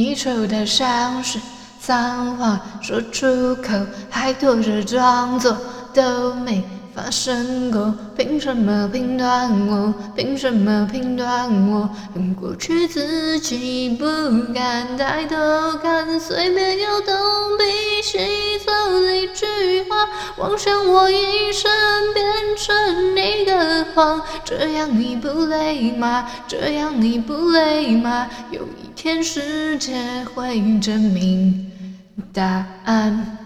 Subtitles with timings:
[0.00, 1.38] 你丑的像是
[1.78, 3.74] 脏话，说出口
[4.08, 5.54] 还拖着装作
[5.92, 6.64] 都没
[6.94, 7.94] 发生过。
[8.16, 9.92] 凭什么评断我？
[10.16, 11.90] 凭什么评断我？
[12.14, 14.06] 用过去自己不
[14.54, 15.36] 敢抬头
[15.82, 17.14] 看，随便又东
[17.58, 18.18] 比西
[18.64, 21.70] 凑了一句话，妄想我一生
[22.14, 22.24] 变
[22.56, 24.22] 成你的谎。
[24.46, 26.26] 这样你不累吗？
[26.48, 28.26] 这样你不累吗？
[28.50, 28.62] 有
[28.94, 31.70] 天世界会证明
[32.32, 33.38] 答案。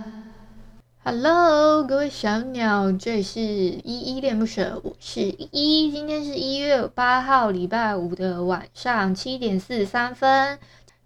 [1.04, 5.90] Hello，各位小鸟，这里是依依恋不舍，我是依依。
[5.92, 10.58] 今天是一月八号，礼拜五的晚上七点四十三分。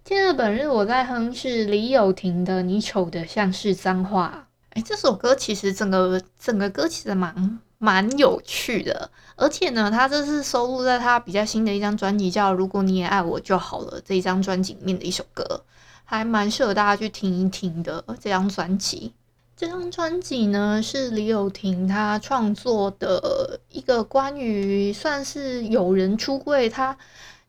[0.05, 4.47] 今天的本日我在哼是李友廷的《你丑的像是脏话》。
[4.79, 15.63] 哎，这首歌其实整个整个歌其实蛮蛮有趣的，而且呢，它这是收录在他比较新的一张专辑，叫《如果你也爱我就好了》这一张专辑里面的一首歌，
[16.05, 18.05] 还蛮适合大家去听一听的。
[18.21, 19.13] 这张专辑，
[19.57, 26.99] 这张专辑呢是李友廷他创作的一个关于算是有人出柜，他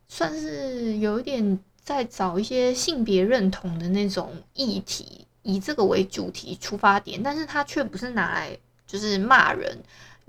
[0.07, 9.75] 算是有一点在找一些性别认同的那种议题，以这个为主题出发点，但是他却不是拿来就是骂人。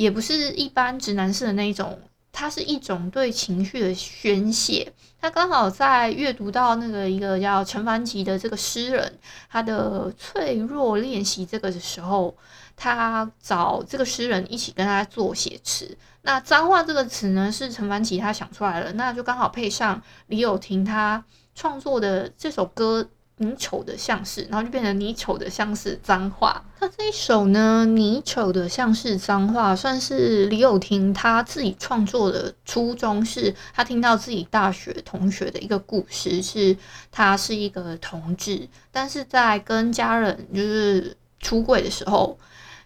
[0.00, 2.00] 也不是一般直男式的那一种，
[2.32, 4.90] 它是一种对情绪的宣泄。
[5.20, 9.18] 他刚好在阅读到那个一个叫陈凡吉的这个诗人，
[9.50, 12.34] 他的脆弱练习这个的时候，
[12.74, 15.94] 他找这个诗人一起跟他做写词。
[16.22, 21.22] 那脏话这个词呢，是陈凡吉他想出来了，那就刚好配上李友廷他
[21.54, 23.06] 创作的这首歌。
[23.42, 26.62] 你丑的像是，然后就变成你丑的像是脏话。
[26.78, 36.76] 他这一首呢，你丑的像是脏话，算是李友廷他自己创作的初衷，是他听到自己大学同学的一个故事，是
[37.10, 42.38] 他是一个同志，但是在跟家人就是出柜的时候，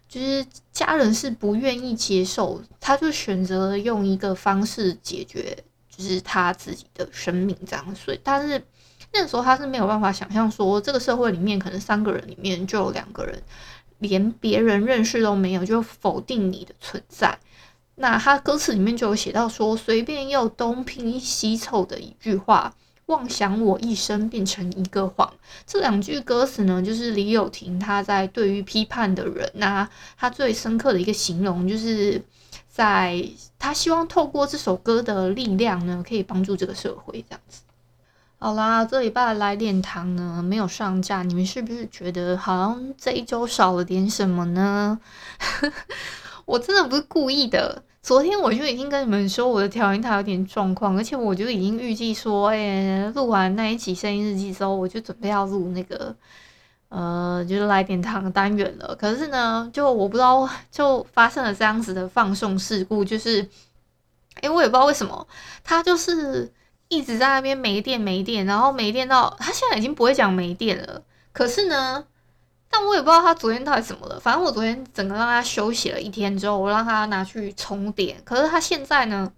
[0.09, 5.59] 就是家人是不愿意接受，他就选择用一个方式解决，
[5.91, 8.63] 就是他自己的生命这样，所以但是。
[9.15, 13.41] 那时候他是没有办法想象说，这个社会里面可能三个人里面就有两个人
[14.01, 17.39] 连别人认识都没有，就否定你的存在。
[17.95, 22.75] 那他歌词里面就有写到说，随便又东拼西凑的一句话，
[23.07, 25.33] 妄想我一生变成一个谎。
[25.65, 29.89] 这两句歌词呢，就是李友廷他在对于批判的人呐，
[30.19, 32.21] 他最深刻的一个形容，就是
[32.69, 33.25] 在
[33.61, 37.61] 他希望透过这首歌的力量呢，可以帮助这个社会这样子。
[38.45, 45.01] 好啦，这礼拜来点糖呢没有上架，你们是不是觉得好像这一周少了点什么呢？
[46.45, 56.15] 我真的不是故意的，昨天我就已经跟你们说我的调音台有点状况，而且我就已经预计说，哎、欸，录完那一期声音日记之后，我就准备要录那个
[56.91, 58.95] 呃，就是来点糖单元了。
[58.95, 63.41] 可是呢，就我不知道，就发生了这样子的放送事故，就是，
[64.35, 65.27] 哎、欸，我也不知道为什么，
[65.63, 66.53] 它就是。
[66.89, 71.03] 一直在那边没电没电，然后没电到他现在已经不会讲没电了。
[71.33, 72.05] 可是呢，
[72.71, 74.21] 但我也不知道他昨天到底怎么了。
[74.21, 78.21] 反正我昨天整个让他休息了一天之后，我让他拿去充电。
[78.25, 79.33] 可是他现在呢，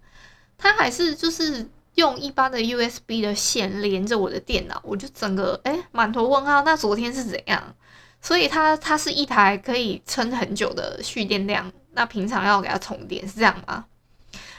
[0.57, 6.61] 他还是就是用一般的 USB 的线连着我的电脑，我就整个诶满头问号。
[6.61, 7.75] 那昨天是怎样？
[8.21, 11.71] 所以它它是一台可以撑很久的蓄电量。
[11.93, 13.85] 那平常要给他充电是这样吗？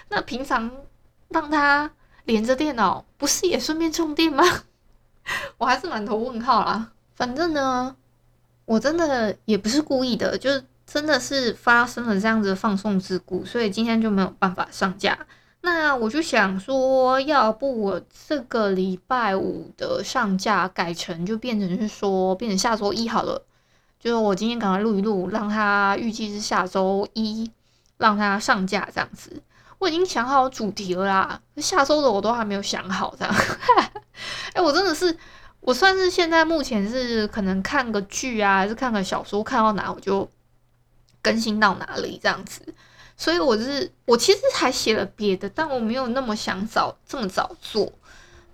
[0.09, 0.71] 那平常
[1.29, 1.89] 让他。
[2.29, 4.45] 连着电脑不是也顺便充电吗？
[5.57, 6.93] 我还是满头问号啦。
[7.15, 7.97] 反正呢，
[8.67, 15.19] 我真的也不是故意的，就是真的是发生了这样子的放送事故，所以今天就没有办法上架。
[15.63, 23.43] 那我就想说，要不我这个礼拜五的上架改成就变成是说变成下周一好了。
[23.99, 27.51] 就是我今天赶快录一录，让它预计是下周一
[27.97, 29.43] 让它上架这样子。
[29.79, 33.35] 我已经想好主题了啦，下周的我都还没有想好这样。
[34.53, 35.17] 哎、我真的是，
[35.61, 40.29] 我算是现在目前是可能看个剧啊，还是看个小说，看到哪我就
[41.23, 42.75] 更新到哪里这样子。
[43.17, 47.93] 所以我是，我其实还写了别的，但我没有那么想早这么早做。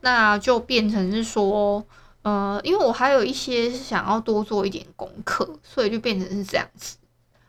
[0.01, 1.83] 那就变成是说，
[2.21, 6.97] 呃，因为我还有一些想要多做一点功课，所以就变成是这样子。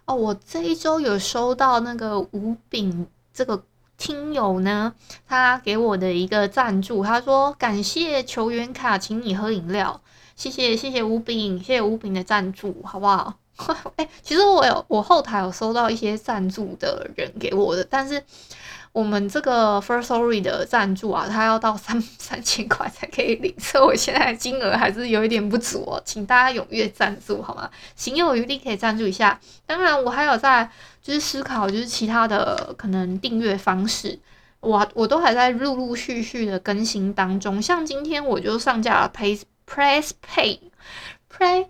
[0.06, 3.66] 哦，我这一周有收到那个吴炳这个
[3.98, 4.94] 听友呢，
[5.28, 10.02] 他给我的一个赞助，他说感谢球员卡，请你喝饮料，
[10.38, 13.34] 谢谢谢谢吴炳，谢谢吴炳的赞助，好不好？
[13.98, 18.24] 哎，其实我有我后台有收到一些赞助的人给我的，但是。
[18.96, 27.70] 我们这个 first story 的赞助啊，它要到三 三千块才可以领，所以我现在金额还是有一点不足哦，请大家踊跃赞助好吗？
[27.98, 29.38] 行有余力可以赞助一下。
[29.66, 30.70] 当然，我还有在
[31.02, 34.18] 就是思考，就是其他的可能订阅方式，
[34.62, 37.62] 我我都还在陆陆续续的更新当中。
[37.62, 40.60] 像今天我就上架了 Press Press Pay
[41.30, 41.68] Play，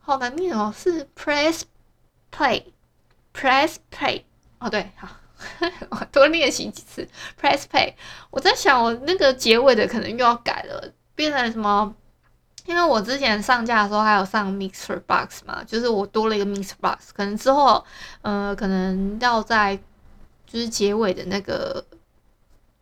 [0.00, 1.62] 好难念哦，是 Press
[2.30, 2.64] Play
[3.32, 4.24] Press Play
[4.58, 5.08] 哦，对，好。
[6.12, 7.08] 多练习几次
[7.40, 7.94] ，Press Play。
[8.30, 11.94] 我在想，我那个结尾的可能又要改了，变成什么？
[12.66, 17.82] 因为我之前上架的时候还有上 Mixer Box 嘛，就是我多了一个 Mixer Box，可能之后，
[18.20, 19.74] 呃，可能要在
[20.46, 21.82] 就是结尾的那个，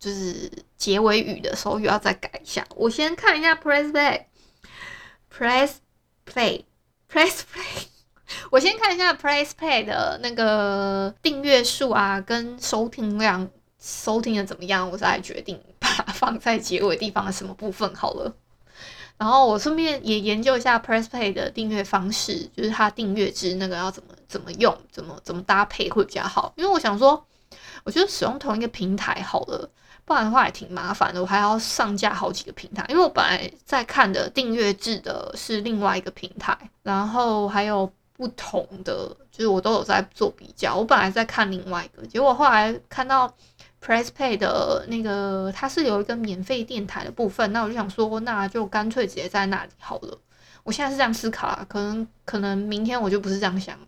[0.00, 2.66] 就是结尾语的时候又要再改一下。
[2.74, 3.92] 我先看一下 Press
[5.30, 5.74] Play，Press
[6.26, 7.86] Play，Press Play。
[8.50, 13.48] 我先看一下 PressPlay 的那个订阅数啊，跟收听量，
[13.80, 18.34] 收听的怎么样，我再决定把它放在结尾地方的什么部分好了。
[19.16, 26.52] 然后我顺便也研究一下 PressPlay 的订阅方式，就是它订阅制那个要怎么怎么用，怎么怎么搭配会比较好。
[26.56, 27.24] 因为我想说，
[27.84, 29.70] 我觉得使用同一个平台好了，
[30.04, 32.84] 不然的话也挺麻烦的，我还要上架好几个平台。
[32.88, 37.90] 因为我本来在看的订阅制的是另外一个平台，然后还有。
[38.16, 43.32] 不同的就是我都有在做比较，我本来在看另外一个，结果后来看到
[43.84, 50.18] PressPlay 的那个它是有一个免费电台的部分，那我就想说，那就干脆直接在那里好了。
[50.64, 53.78] 我现在是这样思考啦，可能可能明天我就不是这样想。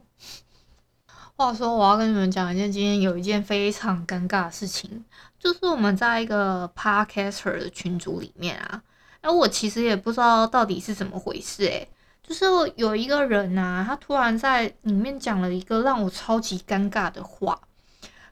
[1.34, 5.04] 话说，我要跟你们讲一件今天有一件非常尴尬的事情，
[5.38, 8.82] 就是我们在一个 Podcaster 的群组里面啊，
[9.22, 11.88] 那我其实也不知道到底是怎么回事诶、
[12.28, 12.44] 就是
[12.76, 17.58] 有一个人呐、他突然在里面讲了一个让我超级尴尬的话。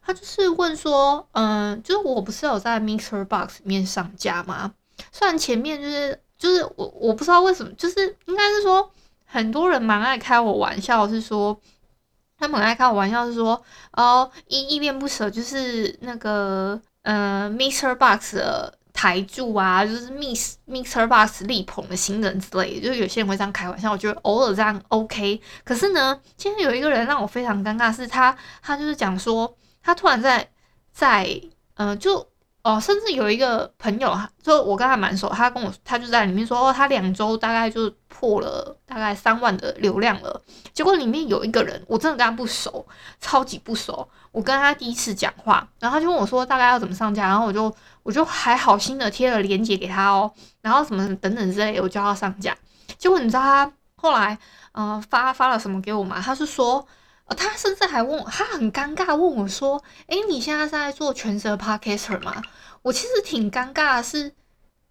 [0.05, 4.75] 他就是问说，嗯、就是我不是有在 Mixer Box 里面上架吗？
[5.11, 8.91] 虽然前面就是就是我我不知道为什么，就是应该是说
[9.25, 11.59] 很多人蛮爱开我玩笑，是说
[12.39, 13.61] 他们爱开我玩笑，是说
[13.93, 18.76] 哦依依恋不舍，就是那个嗯、Mixer Box 的。
[18.97, 25.39] 台柱啊，就是 Miss Mixer Box 力捧的新人之类的，就是有些人会这样开玩笑，我觉得偶尔这样 OK。
[25.63, 30.49] 可是呢，今天有一个人让我非常尴尬，是他，他就是讲说，他突然在
[30.93, 31.27] 在，
[31.75, 32.27] 嗯、呃，就
[32.67, 40.43] 哦，甚至有一个朋友，就我跟他蛮熟，他跟我，他就在里面说，哦，他两周大概就破了大概三万的流量了。
[40.73, 42.85] 结果里面有一个人，我真的跟他不熟，
[43.21, 47.75] 超级不熟，我跟他第一次讲话，然后他就问我说，大概要怎么上架，然后我就。
[48.07, 52.57] 我就还好心的贴了链接给他哦，然后什么等等之类，我叫他上架。
[52.97, 54.39] 结果你知道他后来
[54.71, 56.23] 呃发发了什么给我吗？
[56.25, 56.87] 他是说，
[57.27, 62.43] 呃，他甚至还问我，他很尴尬问我说：“诶，你现在是在做全职 Podcaster 吗？”
[62.83, 64.33] 我其实挺尴尬的是，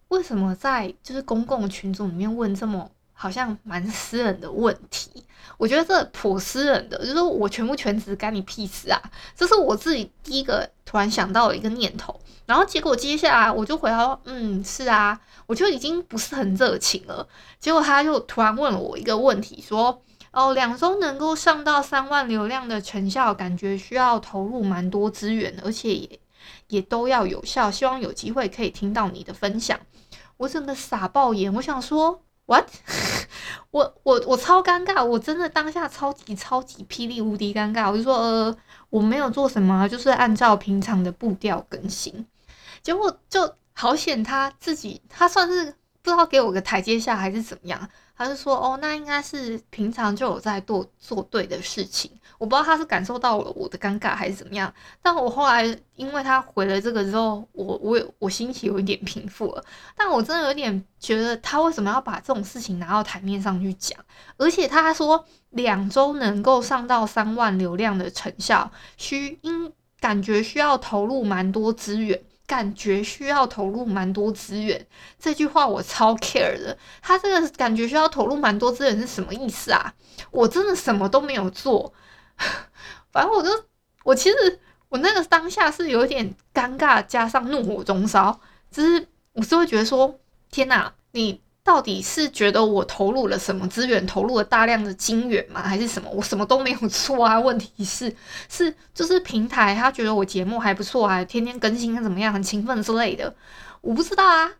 [0.08, 5.24] 为什么在就是公共群组里面问这么好像蛮私人的问题？
[5.56, 9.00] 我觉得这颇私人的，就是我全不全职干你屁事啊！
[9.34, 12.20] 这是我自己第一个突然想到的一个念头。
[12.44, 17.26] 然后结果接下来我就回答，嗯，是啊，我就已经不是很热情了。
[17.58, 20.02] 结果他就突然问了我一个问题，说，
[20.36, 26.20] 哦，两周能够上到三万流量的成效，感觉需要投入蛮多资源，而且也
[26.68, 27.70] 也都要有效。
[27.70, 29.80] 希望有机会可以听到你的分享。
[30.36, 32.68] 我整个傻爆眼，我想说，what？
[33.72, 37.90] 我我我超尴尬，我真的当下超级超级霹雳无敌尴尬。
[37.90, 38.54] 我就说，呃，
[38.90, 42.26] 我没有做什么，就是按照平常的步调更新。
[42.82, 52.10] 结果就好险，他自己他算是不知道给我个台阶下还是怎么样，他就说哦，那应该是平常就有在做做对的事情。
[52.38, 59.64] 我不知道他是感受到了我的尴尬还是怎么样，但我后来因为他回了这个之后，我我我心情有一点平复了。
[59.96, 63.98] 但我真的有点觉得他为什么要把这种事情拿到台面上去讲？
[64.36, 72.20] 而且他还说两周能够上到三万流量的成效，需应感觉需要投入蛮多资源。
[72.46, 74.86] 感觉需要投入蛮多资源，
[75.18, 76.76] 这句话我超 care 的。
[77.02, 79.92] 他这个感觉需要投入蛮多资源是什么意思啊？
[80.30, 81.92] 我真的什么都没有做，
[83.10, 83.50] 反正我就
[84.04, 90.18] 我其实我那个当下是有点尴尬，加上怒火中烧，就是我是会觉得说，
[90.50, 95.60] 天哪，你到底是觉得我投入了什么资源，投入了大量的金源吗？
[95.60, 96.08] 还是什么？
[96.12, 97.40] 我什么都没有做啊？
[97.40, 98.14] 问题是，
[98.48, 103.34] 是就是平台他觉得我节目还不错啊，天天更新怎么样，很勤奋之类的，
[103.80, 104.52] 我不知道啊。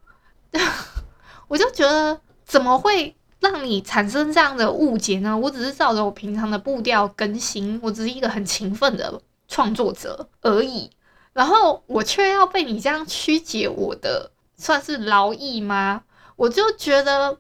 [1.46, 5.38] 我就觉得怎么会让你产生这样的误解呢？
[5.38, 10.90] 我只是照着我平常的步调更新，我只是一个很勤奋的创作者而已。
[11.32, 16.02] 然后我却要被你这样曲解我的算是劳役吗？
[16.37, 17.37] 我就觉得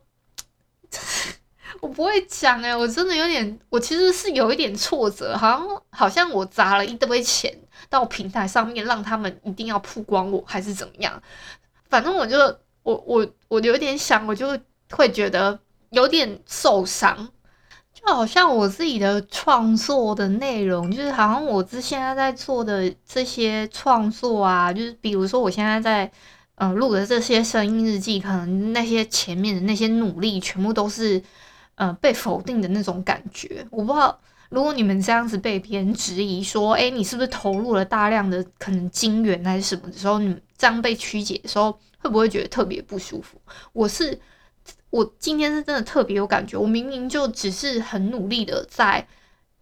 [1.80, 7.54] 我不会讲诶，我真的有点，我其实是有一点挫折，好像好像我砸了一堆钱
[7.88, 11.22] 到平台上面，让他们一定要曝光我，还是怎么样？
[11.88, 12.38] 反正我就
[12.82, 14.58] 我我我有点想，我就
[14.90, 15.58] 会觉得
[15.90, 17.28] 有点受伤。
[17.92, 26.10] 就好像我自己的创作的内容，就是好像我之现在在做的这些创作啊，就是比如说我现在在
[26.56, 31.22] 嗯录的这些声音日记，可能那些前面的那些努力，全部都是
[31.76, 33.66] 呃被否定的那种感觉。
[33.70, 34.18] 我不知道
[34.50, 43.40] 如果你们这样子被别人质疑说，哎，你是不是投入了大量的可能金元还是什么的时候，你这样被曲解的时候，会不会觉得特别不舒服？
[43.72, 44.20] 我是。
[44.90, 49.06] 我今天是真的特别有感觉，我明明就只是很努力的在，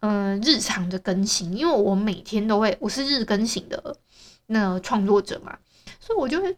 [0.00, 3.96] 嗯、日常的更新，因为我每天都会，我是日更型的
[4.46, 5.58] 那创作者嘛，
[5.98, 6.56] 所以我就会，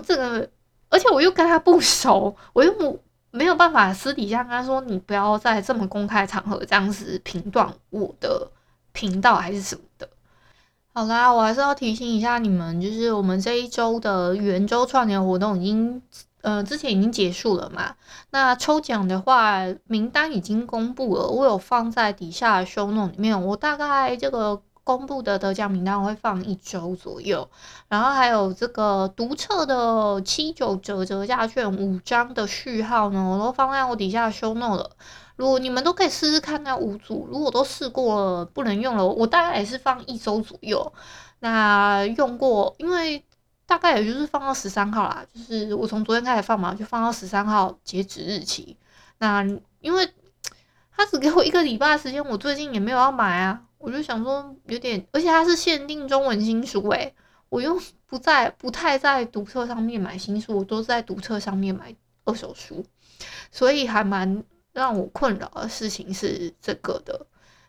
[0.00, 0.48] 这个，
[0.88, 2.98] 而且我又跟他不熟，我又没
[3.30, 8.50] 没有办法私底下跟他说，你不要在这么公开场合这样子评断我的
[8.92, 10.08] 频道还是什么的。
[10.92, 16.02] 好啦，我还是要提醒一下你们，就是我们这一周的圆周串联活动已经。
[16.40, 17.96] 呃，之前已经结束了嘛？
[18.30, 23.44] 那抽奖的话，名单已经公布了，我有放在底下的 show note 里面。
[23.44, 27.46] 我大概这个公布的得奖名单我会放一周左右，
[27.88, 34.90] 然后还有这个独册的七九折折价券五张的序号呢，我都放在我底下 show note 了。
[35.36, 40.90] 如果你们都可以试试看那五组，如果都试过了不能用了，我大概也是放一周左右。
[41.40, 43.22] 那用过，因为。
[43.68, 48.74] 大概也就是放到十三号啦，就是我从昨天开始放嘛，就放到十三号截止日期。
[49.18, 49.44] 那
[49.82, 50.10] 因为
[50.96, 57.14] 他只给我一个礼拜的时间，我最近也没有要买啊，我就想说有点，而且它是限定中文新书诶、
[57.48, 61.94] 我又不在不太在读册上面买新书，我都在读册上面买
[62.24, 62.84] 二手书，
[63.50, 67.26] 所以还蛮让我困扰的事情是这个的。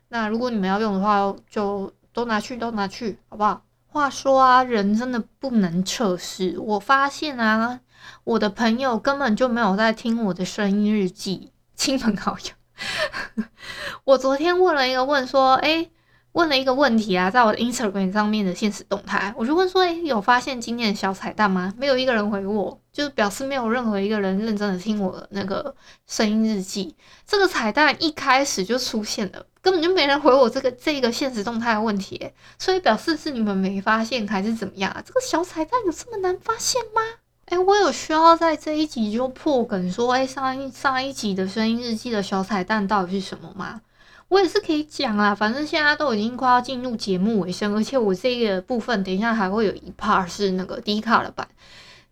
[0.10, 3.64] 那如果你们要用的话，就都拿去都拿去，好不好？
[3.92, 6.60] 话说啊，人真的不能测试。
[6.60, 7.80] 我发现啊，
[8.24, 13.44] 我的朋友根本就没有在听我的声音日记，亲朋好友。
[14.06, 15.92] 我昨天问了一个问说，诶，
[16.34, 21.74] 问了一个问题啊，在我的 Instagram 上面的现实动态，我就问说，诶，有发现今天的小彩蛋吗？
[21.78, 25.76] 没有一个人回我，就表示没有任何一个人认真的听我的那个
[26.08, 26.96] 声音日记。
[27.26, 29.46] 这个彩蛋一开始就出现了。
[29.62, 35.04] 根本就没人回我这个这个现实动态的问题，所以表示是你们没发现还是怎么样啊？
[35.06, 37.02] 这个小彩蛋有这么难发现吗？
[37.46, 43.82] 哎，我有需要在这一集就破梗说，哎，上一上一集的声音日记的小彩蛋到底是什么吗？
[44.30, 51.48] 我也是可以讲啦，反正现在都已经快要进入节目尾声，而且我这个部分等一下还会有一 part 是那个 D 卡的版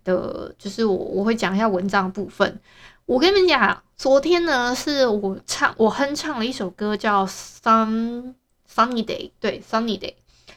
[0.03, 2.59] 的，就是我我会讲一下文章部分。
[3.05, 8.33] 我跟你们讲，昨天呢是我唱我哼唱了一首歌，叫《Sun
[8.69, 9.29] Sunny Day》。
[9.39, 10.09] 对，《Sunny Day》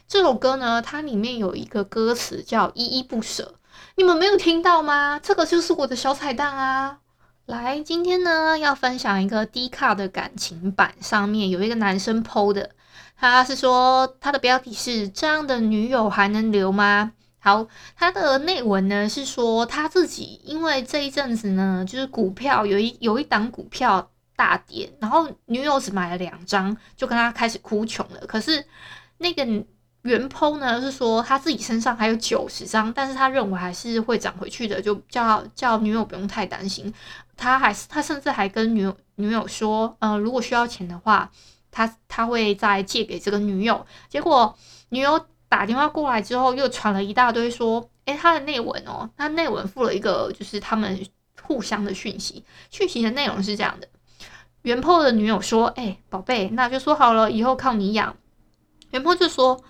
[0.07, 3.53] 这首歌呢，它里面有一个歌词叫“依依不舍”，
[3.95, 5.19] 你们没有听到吗？
[5.21, 6.97] 这个就是我的小彩蛋啊！
[7.47, 12.69] 来，今天呢要分享一个 D 卡的感情版，上面有一个男生 PO 的，
[13.17, 28.25] 他是说他的标题是“这样的女友还能留吗？”好，他的内文呢是说他自己因为这一阵子呢，就是股票有一有一档股票大跌，然后女友只买了两张，就跟他开始哭穷了。
[28.27, 28.63] 可是
[29.17, 29.43] 那个
[30.03, 36.93] 原 po 呢是说他自己身上还有九十张，但是他认为还是会涨回去的，就叫叫女友不用太担心。
[37.41, 41.29] 他还是他甚至还跟女女友说，呃，如果需要钱的话，
[41.71, 43.85] 他他会再借给这个女友。
[44.07, 44.55] 结果
[44.89, 45.25] 女友。
[45.51, 51.05] 打电话过来之后，又传了一大堆说，诶，他的内文哦，他内文附了一个就是他们
[51.43, 53.87] 互相的讯息，讯息的内容是这样的：
[54.61, 58.15] 原 po 的女友说，诶，宝贝，那就说好了，以后靠你养。
[58.91, 59.61] 原 po 就说，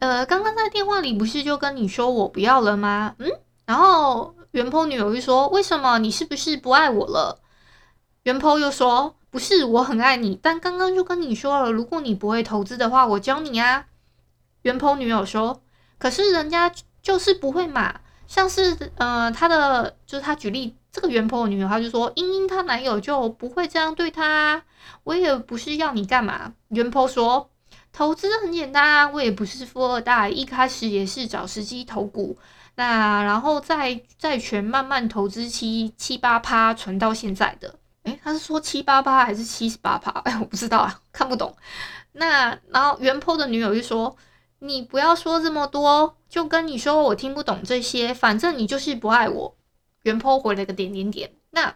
[0.00, 3.14] 呃，刚刚在电话里不是就跟你说我不要了吗？
[3.18, 3.30] 嗯，
[3.64, 5.98] 然后原 po 女友就说，为什么？
[5.98, 7.40] 你是不是不爱我了？
[8.22, 13.86] 原 po 又说，不是，我很爱你，但刚刚就跟你说了，如果你不会投资的话，我教你啊。
[14.62, 15.62] 原 po 女友说
[15.98, 24.62] ：“可是人家就是不会嘛，像是呃，他的就是他举例这个原 po 的女友，她就说：“英英她男友就不会这样对她，
[25.04, 27.50] 我也不是要你干嘛。”原 po 说
[27.90, 32.36] ：“投资很简单啊，我也不是富二代，一开始也是找时机投股，
[32.74, 40.10] 那然后在债权慢慢投资期七八趴存到现在的。”诶，他是说七八趴还是七十八趴？
[40.26, 41.56] 哎，我不知道啊，看不懂。
[42.12, 44.16] 那然后原坡的女友就说
[44.58, 49.56] ：“你不要说这么多，就跟你说我听不懂这些，反正你就是不爱我。”
[50.02, 51.32] 原坡回了个点点点。
[51.50, 51.72] 那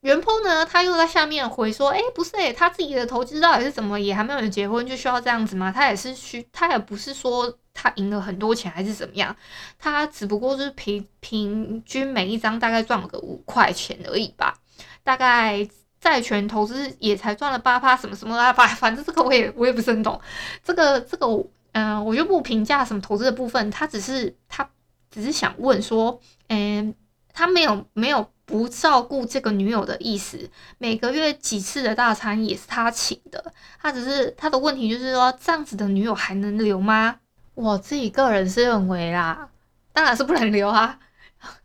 [0.00, 0.64] 原 po 呢？
[0.64, 5.72] 他又在下面回说：“诶，不是诶，他自己的投资到底是怎么，也还没有结婚就需要这样子吗？
[5.72, 9.34] 他也是需，他也不是说他赢了很多钱还是怎么样，
[9.78, 14.54] 他只不过是平平均每一张大概赚了个五块钱而已吧。”
[15.02, 15.66] 大概
[16.00, 20.20] 债权投资也才赚了八趴，什么什么啊，反反正这个我也我也不是很懂。
[20.62, 21.26] 这个这个，
[21.72, 23.68] 嗯、我就不评价什么投资的部分。
[23.70, 24.68] 他只是他
[25.10, 26.94] 只是想问说，嗯，
[27.32, 30.50] 他没有没有不照顾这个女友的意思。
[30.78, 33.52] 每个月几次的大餐也是他请的。
[33.80, 37.20] 他只是他的问题就是说，这样子的女友还能留吗？
[37.54, 39.50] 我自己个人是认为啦，
[39.92, 40.98] 当然是不能留啊。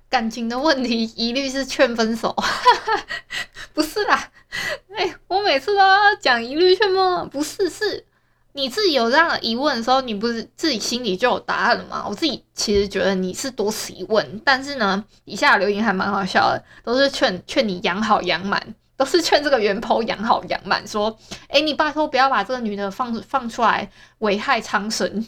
[0.10, 2.36] 感情的问题一律是劝分手，
[3.74, 4.30] 不是啦，
[4.96, 7.28] 哎、我每次都要讲一律劝吗？
[7.32, 8.06] 不是，是
[8.54, 12.06] 你自己有这样的疑问的时候，你不是自己心里就有答案了吗？
[12.08, 21.18] 我自己其实觉得你是多此一问，但是呢，以下留言还蛮好笑的，都是劝劝你养好养满，都是劝这个原 po 养好养满，说，
[21.48, 25.28] 哎、你拜托不要把这个女的放放出来危害苍生，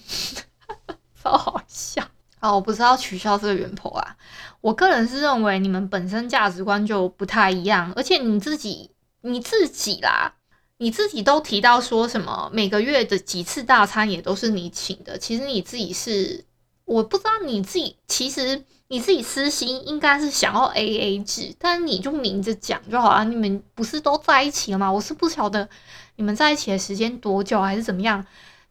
[1.22, 2.03] 超好笑。
[2.41, 4.15] 哦，我不是要取消这个元婆啊。
[4.62, 8.91] 我个人是认为你们本身价值观就不太一样，而且你自己
[9.22, 10.32] 你自己啦，
[10.77, 16.44] 你自己都提到说什么每个月的几次大餐也都是你请的，其实你自己是
[16.84, 24.92] 我不知道你自己其实你自己私心应该是想要 AA 制，但你就明着讲就好了，你们不是都在一起了吗？
[24.92, 25.68] 我是不晓得
[26.18, 28.25] 你们在一起的时间多久还是怎么样。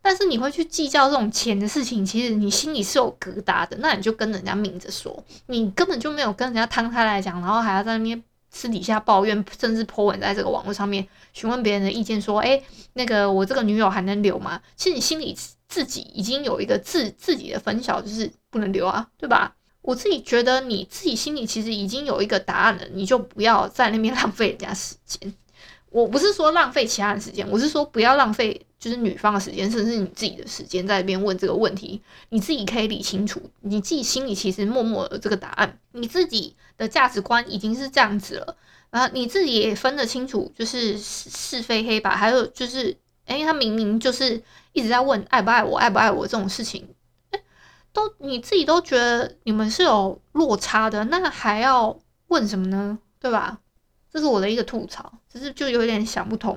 [0.07, 3.75] 但是你会去计较这种钱的事情，其实你心里是有疙瘩的。
[3.79, 8.23] 那你就跟人家明着说，你根本就没有跟人家摊开来讲，然后还要在那边
[8.55, 12.63] 私底下抱怨，甚至 po 文在这个网络上面询问别人的意见，说：“诶，
[12.93, 15.37] 那个我这个女友还能留吗？”其实你心里
[15.69, 19.57] 自己已经有一个自自己的分晓，就是不能留啊，对吧？
[19.83, 25.35] 我自己觉得你自己心里其实已经有一个答案了，你就不要在那边 浪费人家时间。
[25.95, 32.03] 我不是说浪费其他人时间，我是说不要浪费就是女方的时间，甚至你自己的时间在那边问这个问题。
[32.31, 38.57] 你自己可以理清楚，你自己心里其实默默的这个答案，你自己的价值观已经是这样子了，
[38.91, 46.89] 然后你自己也分得清楚，就是是是非黑白，还有就是，诶，他明明就是一直在问爱不爱我，爱不爱我这种事情，
[47.31, 47.41] 诶，
[47.93, 52.99] 都你自己都觉得你们是有落差的，那还要问什么呢？
[53.21, 53.61] 对吧？
[54.15, 56.57] 这是我的一个吐槽，只是就有点想不通。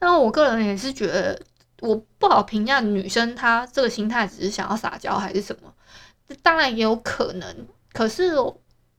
[0.00, 1.38] 那我个人也是觉得，
[1.80, 5.70] 我不好评价女生她这个心态只是想要撒娇还是什么，
[6.42, 7.66] 当然也有可能。
[7.92, 8.34] 可是，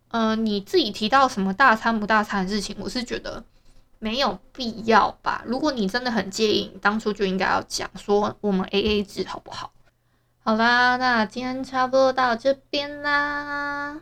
[0.10, 3.44] 嗯、呃，你自己提到什么大餐不大餐的事情，我是觉得
[3.98, 5.44] 没有必要吧。
[5.48, 9.74] 如果你真的很介意，你当初就应该要讲说我们 AA 制好不好？
[10.44, 14.02] 好啦，那今天差不多到这边啦。